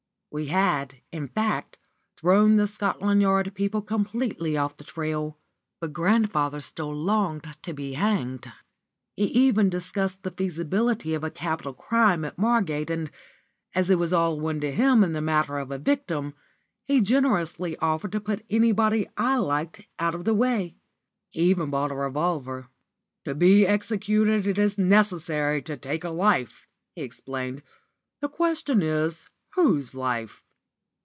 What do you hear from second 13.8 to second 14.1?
it